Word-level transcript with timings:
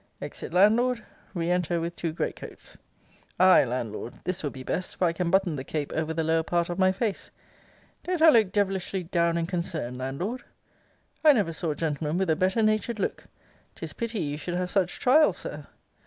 Exit 0.19 0.51
Landlord. 0.51 1.05
Re 1.35 1.51
enter 1.51 1.79
with 1.79 1.95
two 1.95 2.11
great 2.11 2.35
coats. 2.35 2.75
Ay, 3.39 3.63
Landlord, 3.65 4.15
this 4.23 4.41
will 4.41 4.49
be 4.49 4.63
best; 4.63 4.95
for 4.95 5.05
I 5.05 5.13
can 5.13 5.29
button 5.29 5.55
the 5.57 5.63
cape 5.63 5.93
over 5.93 6.11
the 6.11 6.23
lower 6.23 6.41
part 6.41 6.71
of 6.71 6.79
my 6.79 6.91
face. 6.91 7.29
Don't 8.05 8.19
I 8.19 8.29
look 8.31 8.51
devilishly 8.51 9.03
down 9.03 9.37
and 9.37 9.47
concerned, 9.47 9.99
Landlord? 9.99 10.43
I 11.23 11.33
never 11.33 11.53
saw 11.53 11.69
a 11.69 11.75
gentleman 11.75 12.17
with 12.17 12.31
a 12.31 12.35
better 12.35 12.63
natured 12.63 12.97
look. 12.99 13.25
'Tis 13.75 13.93
pity 13.93 14.21
you 14.21 14.37
should 14.37 14.55
have 14.55 14.71
such 14.71 14.99
trials, 14.99 15.37
Sir. 15.37 15.67